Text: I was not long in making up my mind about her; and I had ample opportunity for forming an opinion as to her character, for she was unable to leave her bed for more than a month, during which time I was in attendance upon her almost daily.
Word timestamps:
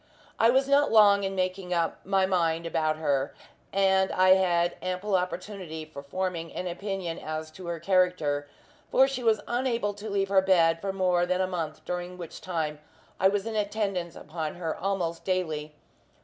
I 0.39 0.49
was 0.49 0.67
not 0.67 0.91
long 0.91 1.23
in 1.23 1.35
making 1.35 1.75
up 1.75 1.99
my 2.03 2.25
mind 2.25 2.65
about 2.65 2.97
her; 2.97 3.35
and 3.71 4.11
I 4.11 4.29
had 4.29 4.75
ample 4.81 5.15
opportunity 5.15 5.85
for 5.85 6.01
forming 6.01 6.51
an 6.53 6.65
opinion 6.65 7.19
as 7.19 7.51
to 7.51 7.67
her 7.67 7.79
character, 7.79 8.47
for 8.89 9.07
she 9.07 9.21
was 9.21 9.41
unable 9.47 9.93
to 9.93 10.09
leave 10.09 10.29
her 10.29 10.41
bed 10.41 10.81
for 10.81 10.91
more 10.91 11.27
than 11.27 11.39
a 11.39 11.45
month, 11.45 11.85
during 11.85 12.17
which 12.17 12.41
time 12.41 12.79
I 13.19 13.27
was 13.27 13.45
in 13.45 13.55
attendance 13.55 14.15
upon 14.15 14.55
her 14.55 14.75
almost 14.75 15.23
daily. 15.23 15.75